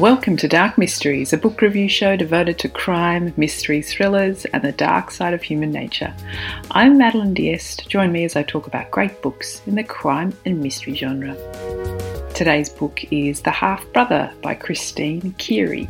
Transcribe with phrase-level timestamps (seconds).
[0.00, 4.72] Welcome to Dark Mysteries, a book review show devoted to crime, mystery, thrillers, and the
[4.72, 6.14] dark side of human nature.
[6.70, 7.86] I'm Madeleine d'Este.
[7.86, 11.36] Join me as I talk about great books in the crime and mystery genre.
[12.32, 15.86] Today's book is The Half Brother by Christine Keighery.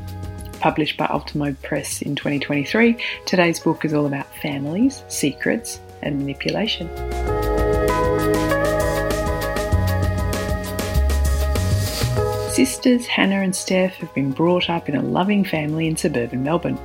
[0.58, 2.96] Published by Ultimo Press in 2023,
[3.26, 6.88] today's book is all about families, secrets, and manipulation.
[12.60, 16.78] Sisters Hannah and Steph have been brought up in a loving family in suburban Melbourne.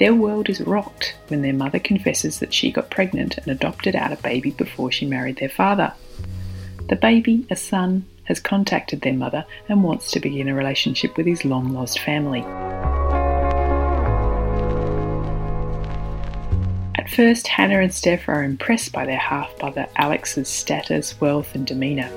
[0.00, 4.12] Their world is rocked when their mother confesses that she got pregnant and adopted out
[4.12, 5.92] a baby before she married their father.
[6.88, 11.26] The baby, a son, has contacted their mother and wants to begin a relationship with
[11.26, 12.42] his long lost family.
[16.96, 21.64] At first, Hannah and Steph are impressed by their half brother Alex's status, wealth, and
[21.64, 22.10] demeanour.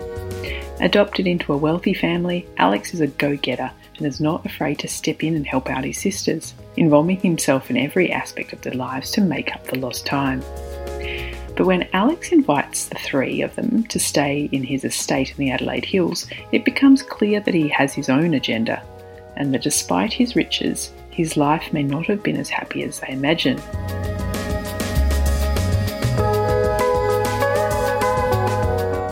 [0.82, 4.88] Adopted into a wealthy family, Alex is a go getter and is not afraid to
[4.88, 9.12] step in and help out his sisters, involving himself in every aspect of their lives
[9.12, 10.42] to make up the lost time.
[11.56, 15.52] But when Alex invites the three of them to stay in his estate in the
[15.52, 18.82] Adelaide Hills, it becomes clear that he has his own agenda,
[19.36, 23.10] and that despite his riches, his life may not have been as happy as they
[23.10, 23.60] imagine.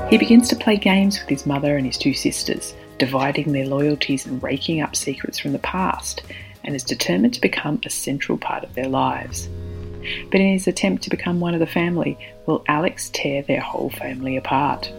[0.10, 4.26] He begins to play games with his mother and his two sisters, dividing their loyalties
[4.26, 6.24] and raking up secrets from the past,
[6.64, 9.48] and is determined to become a central part of their lives.
[10.32, 13.92] But in his attempt to become one of the family, will Alex tear their whole
[13.92, 14.92] family apart?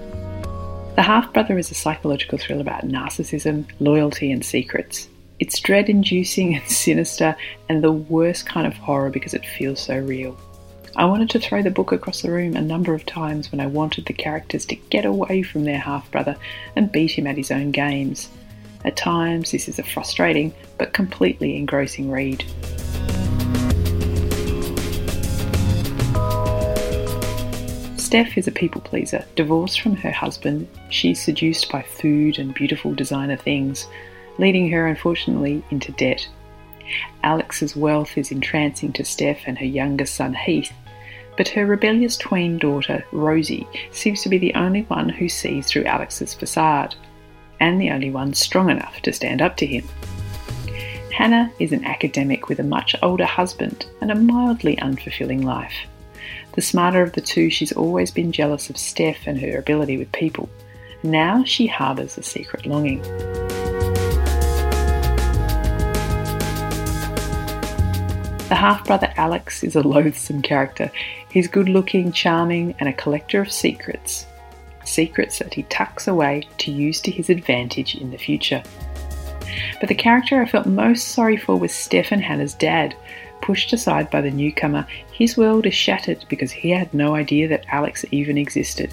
[0.95, 5.09] The Half Brother is a psychological thriller about narcissism, loyalty, and secrets.
[5.41, 7.35] It's dread inducing and sinister,
[7.69, 10.39] and the worst kind of horror because it feels so real.
[10.97, 13.67] I wanted to throw the book across the room a number of times when I
[13.67, 16.37] wanted the characters to get away from their half brother
[16.75, 18.29] and beat him at his own games.
[18.85, 22.45] At times, this is a frustrating but completely engrossing read.
[27.97, 29.25] Steph is a people pleaser.
[29.37, 33.87] Divorced from her husband, she's seduced by food and beautiful designer things,
[34.39, 36.29] leading her unfortunately into debt.
[37.23, 40.73] Alex's wealth is entrancing to Steph and her younger son Heath,
[41.41, 45.87] but her rebellious tween daughter, Rosie, seems to be the only one who sees through
[45.87, 46.95] Alex's facade,
[47.61, 49.83] and the only one strong enough to stand up to him.
[51.11, 55.87] Hannah is an academic with a much older husband and a mildly unfulfilling life.
[56.57, 60.13] The smarter of the two, she's always been jealous of Steph and her ability with
[60.13, 60.51] people.
[61.03, 63.01] Now she harbours a secret longing.
[68.51, 70.91] The half brother Alex is a loathsome character.
[71.31, 74.27] He's good looking, charming, and a collector of secrets.
[74.85, 78.61] Secrets that he tucks away to use to his advantage in the future.
[79.79, 82.97] But the character I felt most sorry for was Steph and Hannah's dad.
[83.41, 87.67] Pushed aside by the newcomer, his world is shattered because he had no idea that
[87.69, 88.93] Alex even existed.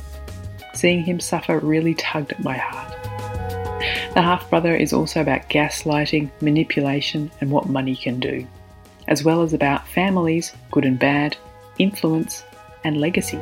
[0.76, 2.92] Seeing him suffer really tugged at my heart.
[4.14, 8.48] The half brother is also about gaslighting, manipulation, and what money can do
[9.08, 11.38] as well as about families, good and bad,
[11.80, 12.44] influence,
[12.84, 13.40] and legacy.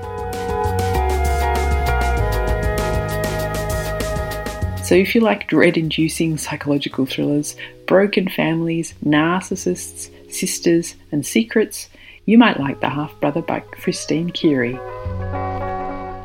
[4.83, 7.55] So, if you like dread inducing psychological thrillers,
[7.87, 11.89] broken families, narcissists, sisters, and secrets,
[12.25, 14.94] you might like The Half Brother by Christine Keighery.